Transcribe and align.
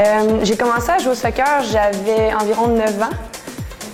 Euh, 0.00 0.38
j'ai 0.44 0.56
commencé 0.56 0.90
à 0.90 0.98
jouer 0.98 1.12
au 1.12 1.14
soccer, 1.16 1.62
j'avais 1.72 2.32
environ 2.32 2.68
9 2.68 3.02
ans. 3.02 3.10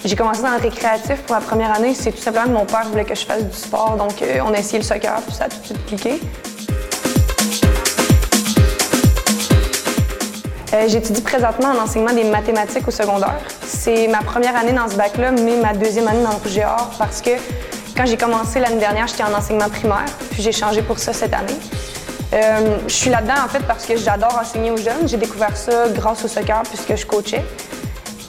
J'ai 0.05 0.17
commencé 0.17 0.43
dans 0.43 0.51
le 0.51 0.61
récréatif 0.61 1.23
pour 1.23 1.35
la 1.35 1.41
première 1.41 1.75
année. 1.75 1.95
C'est 1.95 2.12
tout 2.12 2.21
simplement 2.21 2.45
que 2.45 2.51
mon 2.51 2.67
père 2.67 2.87
voulait 2.91 3.07
que 3.07 3.15
je 3.15 3.25
fasse 3.25 3.43
du 3.43 3.57
sport, 3.57 3.97
donc 3.97 4.21
euh, 4.21 4.41
on 4.45 4.53
a 4.53 4.59
essayé 4.59 4.79
le 4.79 4.85
soccer, 4.85 5.19
puis 5.23 5.35
ça 5.35 5.45
a 5.45 5.48
tout 5.48 5.61
de 5.61 5.65
suite 5.65 5.87
cliqué. 5.87 6.21
Euh, 10.75 10.89
J'étudie 10.89 11.23
présentement 11.23 11.69
en 11.69 11.83
enseignement 11.85 12.12
des 12.12 12.25
mathématiques 12.25 12.87
au 12.87 12.91
secondaire. 12.91 13.41
C'est 13.67 14.07
ma 14.09 14.19
première 14.19 14.57
année 14.57 14.73
dans 14.73 14.89
ce 14.89 14.97
bac-là, 14.97 15.31
mais 15.31 15.57
ma 15.57 15.73
deuxième 15.73 16.07
année 16.09 16.23
dans 16.23 16.31
le 16.33 16.37
Rouge 16.37 16.61
parce 16.98 17.23
que 17.23 17.31
quand 17.97 18.05
j'ai 18.05 18.19
commencé 18.19 18.61
l'année 18.61 18.81
dernière, 18.81 19.07
j'étais 19.07 19.23
en 19.23 19.33
enseignement 19.33 19.71
primaire, 19.71 20.05
puis 20.33 20.43
j'ai 20.43 20.53
changé 20.53 20.83
pour 20.83 20.98
ça 20.98 21.15
cette 21.15 21.33
année. 21.33 21.57
Euh, 22.33 22.78
je 22.87 22.92
suis 22.92 23.10
là-dedans 23.10 23.45
en 23.45 23.48
fait 23.48 23.60
parce 23.60 23.87
que 23.87 23.96
j'adore 23.96 24.38
enseigner 24.41 24.70
aux 24.70 24.77
jeunes. 24.77 25.06
J'ai 25.06 25.16
découvert 25.16 25.56
ça 25.56 25.88
grâce 25.88 26.24
au 26.24 26.28
soccer 26.28 26.62
puisque 26.62 26.97
je 26.97 27.06
coachais. 27.06 27.45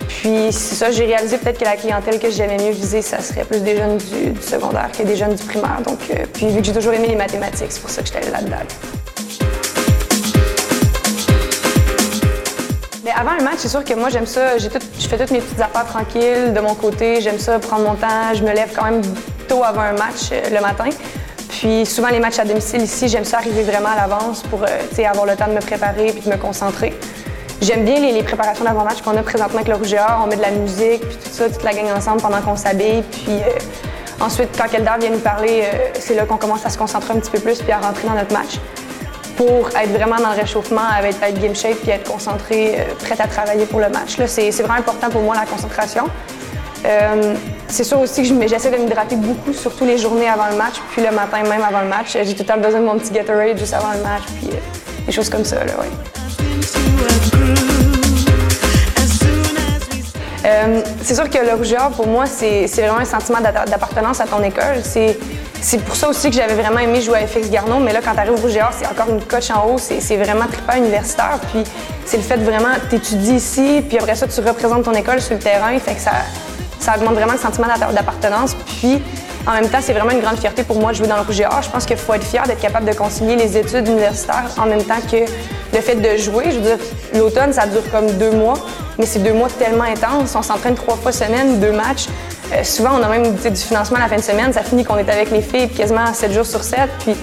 Puis 0.08 0.52
c'est 0.52 0.76
ça, 0.76 0.92
j'ai 0.92 1.06
réalisé 1.06 1.38
peut-être 1.38 1.60
que 1.60 1.66
la 1.66 1.76
clientèle 1.76 2.20
que 2.20 2.32
j'aimais 2.32 2.58
mieux 2.58 2.72
viser, 2.72 3.02
ça 3.02 3.22
serait 3.22 3.46
plus 3.46 3.60
des 3.62 3.78
jeunes 3.78 3.98
du, 3.98 4.42
secondaire 4.42 4.90
que 4.92 5.04
des 5.04 5.16
jeunes 5.16 5.36
du 5.36 5.44
primaire. 5.44 5.82
Donc, 5.86 6.00
euh, 6.10 6.26
puis 6.34 6.48
vu 6.48 6.62
que 6.62 6.66
j'ai 6.66 6.74
toujours 6.74 6.94
aimé 6.94 7.08
les 7.08 7.16
mathématiques, 7.16 7.72
c'est 7.72 7.82
pour 7.82 7.90
ça 7.90 8.02
que 8.02 8.08
j'étais 8.08 8.20
allée 8.20 8.32
là-dedans. 8.32 8.58
Mais 13.04 13.12
avant 13.12 13.32
un 13.40 13.44
match, 13.44 13.58
c'est 13.60 13.70
sûr 13.70 13.84
que 13.84 13.94
moi 13.94 14.10
j'aime 14.10 14.26
ça. 14.26 14.58
Je 14.58 14.68
fais 14.68 15.18
toutes 15.18 15.30
mes 15.30 15.42
petites 15.42 15.62
affaires 15.62 15.86
tranquilles 15.86 16.54
de 16.56 16.60
mon 16.60 16.74
côté. 16.74 17.22
J'aime 17.22 17.38
ça 17.38 17.60
prendre 17.60 17.84
mon 17.84 17.94
temps. 17.94 18.34
Je 18.34 18.42
me 18.42 18.52
lève 18.52 18.72
quand 18.76 18.86
même 18.86 19.04
tôt 19.48 19.64
avant 19.64 19.82
un 19.82 19.94
match 19.94 20.32
euh, 20.32 20.50
le 20.50 20.60
matin. 20.60 20.90
Puis 21.60 21.86
souvent 21.86 22.10
les 22.10 22.20
matchs 22.20 22.40
à 22.40 22.44
domicile 22.44 22.82
ici, 22.82 23.08
j'aime 23.08 23.24
ça 23.24 23.38
arriver 23.38 23.64
vraiment 23.64 23.88
à 23.88 23.96
l'avance 23.96 24.44
pour 24.44 24.64
euh, 24.64 25.10
avoir 25.10 25.26
le 25.26 25.38
temps 25.38 25.48
de 25.48 25.54
me 25.54 25.62
préparer 25.62 26.08
puis 26.08 26.22
de 26.22 26.30
me 26.30 26.36
concentrer. 26.36 26.94
J'aime 27.62 27.86
bien 27.86 27.98
les, 27.98 28.22
préparations 28.24 28.66
d'avant-match 28.66 29.02
qu'on 29.02 29.16
a 29.16 29.24
présentement 29.24 29.60
avec 29.60 29.70
le 29.70 29.76
Rouge 29.76 29.94
et 29.94 30.00
Or. 30.00 30.24
On 30.26 30.28
met 30.28 30.36
de 30.36 30.42
la 30.42 30.52
musique, 30.52 31.00
puis 31.08 31.16
tout 31.16 31.30
ça, 31.32 31.50
toute 31.50 31.64
la 31.64 31.72
gang 31.72 31.90
ensemble 31.96 32.22
pendant 32.22 32.42
qu'on 32.42 32.58
s'habille. 32.58 33.04
Puis 33.04 33.30
euh, 33.30 34.20
ensuite, 34.20 34.50
quand 34.58 34.68
Keldar 34.68 35.00
vient 35.00 35.12
nous 35.12 35.20
parler, 35.20 35.64
euh, 35.64 35.92
c'est 35.98 36.14
là 36.14 36.26
qu'on 36.26 36.36
commence 36.36 36.66
à 36.66 36.70
se 36.70 36.78
concentrer 36.78 37.14
un 37.14 37.20
petit 37.20 37.32
peu 37.32 37.40
plus 37.40 37.62
puis 37.62 37.72
à 37.72 37.80
rentrer 37.80 38.06
dans 38.06 38.16
notre 38.16 38.34
match 38.34 38.60
pour 39.38 39.70
être 39.70 39.92
vraiment 39.92 40.18
dans 40.18 40.32
le 40.32 40.40
réchauffement, 40.42 40.82
être, 41.02 41.24
être 41.24 41.42
game 41.42 41.56
shape 41.56 41.78
puis 41.78 41.92
être 41.92 42.12
concentré, 42.12 42.86
prête 43.00 43.22
à 43.22 43.28
travailler 43.28 43.66
pour 43.66 43.80
le 43.80 43.88
match. 43.88 44.18
C'est, 44.28 44.52
vraiment 44.52 44.80
important 44.80 45.10
pour 45.10 45.22
moi 45.22 45.36
la 45.36 45.46
concentration. 45.46 46.04
C'est 47.68 47.84
sûr 47.84 48.00
aussi 48.00 48.22
que 48.22 48.48
j'essaie 48.48 48.72
de 48.72 48.78
m'hydrater 48.78 49.16
beaucoup, 49.16 49.54
surtout 49.54 49.86
les 49.86 49.98
journées 49.98 50.30
avant 50.30 50.48
le 50.50 50.56
match, 50.56 50.76
puis 50.92 51.02
le 51.02 51.12
matin 51.12 51.44
même 51.44 51.64
avant 51.64 51.82
le 51.82 51.90
match. 51.90 52.14
J'ai 52.14 52.34
tout 52.34 52.44
le 52.44 52.46
temps 52.46 52.58
besoin 52.58 52.80
de 52.80 52.86
mon 52.86 52.98
petit 52.98 53.12
Gatorade 53.12 53.58
juste 53.58 53.74
avant 53.74 53.92
le 53.94 54.04
match, 54.04 54.24
puis 54.40 54.50
euh, 54.52 55.06
des 55.06 55.12
choses 55.12 55.30
comme 55.30 55.46
ça. 55.46 55.58
Ouais. 55.58 55.90
Euh, 60.46 60.82
c'est 61.02 61.16
sûr 61.16 61.30
que 61.30 61.40
le 61.40 61.56
Rouge 61.56 61.74
et 61.74 61.78
Or, 61.78 61.90
pour 61.90 62.08
moi, 62.08 62.26
c'est 62.28 62.68
vraiment 62.68 63.00
un 63.00 63.06
sentiment 63.06 63.40
d'appartenance 63.42 64.22
à 64.22 64.26
ton 64.26 64.44
école. 64.44 64.82
C'est 64.84 65.80
pour 65.80 65.96
ça 65.96 66.10
aussi 66.10 66.30
que 66.30 66.36
j'avais 66.36 66.54
vraiment 66.54 66.80
aimé 66.80 67.02
jouer 67.02 67.24
à 67.24 67.28
FX 67.28 67.50
Garneau, 67.50 67.80
mais 67.80 67.94
là, 67.94 68.02
quand 68.04 68.14
tu 68.14 68.20
arrives 68.20 68.34
au 68.34 68.36
Rouge 68.36 68.56
et 68.56 68.62
Or, 68.62 68.70
c'est 68.72 68.86
encore 68.86 69.10
une 69.10 69.24
coche 69.24 69.50
en 69.50 69.68
haut, 69.68 69.78
c'est 69.80 70.18
vraiment 70.18 70.46
trippant 70.46 70.78
universitaire. 70.78 71.40
Puis 71.52 71.64
c'est 72.06 72.18
le 72.18 72.24
fait 72.24 72.38
vraiment, 72.38 72.76
t'étudies 72.90 73.36
ici, 73.38 73.84
puis 73.88 73.98
après 73.98 74.16
ça, 74.16 74.28
tu 74.28 74.40
représentes 74.42 74.84
ton 74.84 74.94
école 74.94 75.20
sur 75.20 75.34
le 75.34 75.40
terrain, 75.40 75.78
fait 75.80 75.96
que 75.96 76.02
ça, 76.02 76.12
ça 76.86 76.96
augmente 76.96 77.16
vraiment 77.16 77.34
le 77.34 77.40
sentiment 77.40 77.68
d'appartenance. 77.68 78.56
Puis 78.80 79.02
en 79.48 79.54
même 79.54 79.70
temps, 79.70 79.80
c'est 79.82 79.94
vraiment 79.94 80.12
une 80.12 80.22
grande 80.22 80.38
fierté 80.38 80.64
pour 80.64 80.80
moi 80.80 80.92
de 80.92 80.98
jouer 80.98 81.08
dans 81.08 81.16
le 81.16 81.22
Rouge 81.22 81.40
et. 81.40 81.46
Je 81.62 81.70
pense 81.70 81.86
qu'il 81.86 81.98
faut 81.98 82.14
être 82.14 82.24
fier 82.24 82.44
d'être 82.44 82.62
capable 82.62 82.88
de 82.88 82.96
concilier 82.96 83.36
les 83.36 83.58
études 83.58 83.88
universitaires 83.88 84.50
en 84.58 84.66
même 84.66 84.84
temps 84.84 85.02
que 85.12 85.18
le 85.18 85.82
fait 85.82 85.96
de 85.96 86.18
jouer. 86.18 86.46
Je 86.52 86.60
veux 86.60 86.62
dire, 86.62 86.78
l'automne, 87.16 87.54
ça 87.54 87.66
dure 87.66 87.84
comme 87.92 88.12
deux 88.14 88.32
mois, 88.32 88.56
mais 89.00 89.06
c'est 89.06 89.20
deux 89.20 89.34
mois 89.34 89.50
tellement 89.50 89.84
intenses. 89.84 90.36
On 90.36 90.44
s'entraîne 90.44 90.76
trois 90.76 90.96
fois 90.96 91.12
semaine, 91.12 91.60
deux 91.60 91.72
matchs. 91.72 92.06
Euh, 92.54 92.64
souvent, 92.64 92.92
on 93.00 93.04
a 93.04 93.08
même 93.08 93.34
du 93.34 93.56
financement 93.56 93.98
à 93.98 94.02
la 94.02 94.08
fin 94.08 94.18
de 94.18 94.22
semaine. 94.22 94.54
Ça 94.54 94.62
finit 94.62 94.84
qu'on 94.84 94.98
est 94.98 95.10
avec 95.10 95.32
les 95.32 95.42
filles 95.42 95.70
quasiment 95.70 96.14
7 96.14 96.32
jours 96.34 96.46
sur 96.46 96.64
7. 96.64 96.90
Puis 97.00 97.16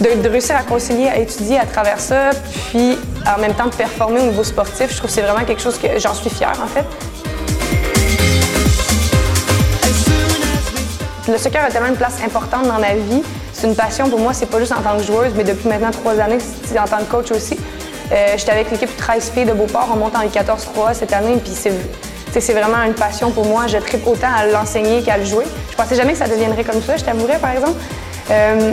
de, 0.00 0.22
de 0.22 0.28
réussir 0.28 0.56
à 0.56 0.62
concilier, 0.62 1.08
à 1.08 1.18
étudier 1.18 1.58
à 1.58 1.66
travers 1.66 2.00
ça, 2.00 2.30
puis 2.70 2.98
en 3.26 3.40
même 3.40 3.52
temps 3.54 3.66
de 3.66 3.74
performer 3.74 4.20
au 4.20 4.26
niveau 4.26 4.44
sportif, 4.44 4.90
je 4.90 4.96
trouve 4.96 5.10
que 5.10 5.14
c'est 5.14 5.22
vraiment 5.22 5.44
quelque 5.44 5.60
chose 5.60 5.76
que 5.76 5.98
j'en 5.98 6.14
suis 6.14 6.30
fière 6.30 6.58
en 6.62 6.68
fait. 6.68 6.84
Le 11.28 11.36
soccer 11.36 11.62
a 11.62 11.70
tellement 11.70 11.88
une 11.88 11.96
place 11.96 12.16
importante 12.24 12.66
dans 12.66 12.78
ma 12.78 12.94
vie. 12.94 13.22
C'est 13.52 13.66
une 13.66 13.74
passion 13.76 14.08
pour 14.08 14.18
moi, 14.18 14.32
c'est 14.32 14.46
pas 14.46 14.58
juste 14.60 14.72
en 14.72 14.80
tant 14.80 14.96
que 14.96 15.02
joueuse, 15.02 15.32
mais 15.36 15.44
depuis 15.44 15.68
maintenant 15.68 15.90
trois 15.90 16.18
années, 16.18 16.38
en 16.78 16.88
tant 16.88 16.98
que 16.98 17.10
coach 17.10 17.30
aussi. 17.32 17.58
Euh, 18.12 18.34
J'étais 18.38 18.52
avec 18.52 18.70
l'équipe 18.70 18.96
13 18.96 19.30
filles 19.34 19.44
de 19.44 19.52
Beauport, 19.52 19.88
on 19.92 19.96
monte 19.96 20.14
en 20.16 20.24
14-3 20.26 20.94
cette 20.94 21.12
année, 21.12 21.36
puis 21.42 21.52
c'est 21.52 22.52
vraiment 22.54 22.82
une 22.86 22.94
passion 22.94 23.30
pour 23.30 23.44
moi. 23.44 23.66
Je 23.66 23.76
tripe 23.76 24.06
autant 24.06 24.28
à 24.34 24.46
l'enseigner 24.46 25.02
qu'à 25.02 25.18
le 25.18 25.24
jouer. 25.24 25.44
Je 25.70 25.76
pensais 25.76 25.96
jamais 25.96 26.12
que 26.12 26.18
ça 26.18 26.28
deviendrait 26.28 26.64
comme 26.64 26.80
ça, 26.80 26.96
je 26.96 27.04
t'avouerais, 27.04 27.38
par 27.38 27.50
exemple. 27.50 27.76
Euh, 28.30 28.72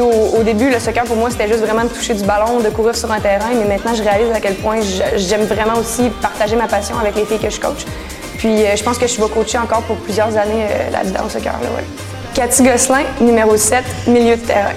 au, 0.00 0.38
au 0.38 0.42
début, 0.42 0.70
le 0.70 0.80
soccer 0.80 1.04
pour 1.04 1.16
moi, 1.16 1.30
c'était 1.30 1.46
juste 1.46 1.60
vraiment 1.60 1.84
de 1.84 1.88
toucher 1.88 2.14
du 2.14 2.24
ballon, 2.24 2.58
de 2.58 2.70
courir 2.70 2.96
sur 2.96 3.12
un 3.12 3.20
terrain, 3.20 3.50
mais 3.54 3.64
maintenant, 3.64 3.94
je 3.94 4.02
réalise 4.02 4.32
à 4.34 4.40
quel 4.40 4.54
point 4.56 4.78
j'aime 5.16 5.44
vraiment 5.44 5.74
aussi 5.78 6.10
partager 6.20 6.56
ma 6.56 6.66
passion 6.66 6.98
avec 6.98 7.14
les 7.14 7.24
filles 7.26 7.38
que 7.38 7.50
je 7.50 7.60
coach. 7.60 7.84
Puis 8.38 8.64
euh, 8.64 8.76
je 8.76 8.82
pense 8.82 8.98
que 8.98 9.06
je 9.06 9.20
vais 9.20 9.28
coacher 9.28 9.58
encore 9.58 9.82
pour 9.82 9.96
plusieurs 9.96 10.36
années 10.36 10.66
euh, 10.70 10.90
là-dedans, 10.90 11.24
au 11.26 11.28
soccer-là, 11.28 11.68
ouais. 11.76 11.84
Cathy 12.34 12.62
Gosselin, 12.62 13.04
numéro 13.20 13.56
7, 13.56 13.82
milieu 14.06 14.36
de 14.36 14.42
terrain. 14.42 14.74